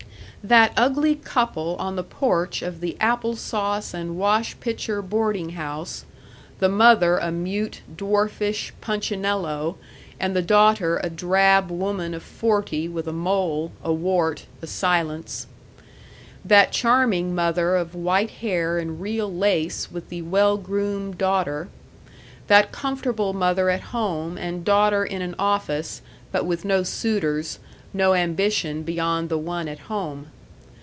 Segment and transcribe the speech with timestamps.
[0.43, 6.03] That ugly couple on the porch of the apple sauce and wash pitcher boarding house
[6.57, 9.77] the mother a mute, dwarfish punchinello,
[10.19, 15.45] and the daughter a drab woman of forty with a mole, a wart, a silence.
[16.43, 21.67] That charming mother of white hair and real lace with the well groomed daughter.
[22.47, 27.59] That comfortable mother at home and daughter in an office, but with no suitors,
[27.93, 30.25] no ambition beyond the one at home.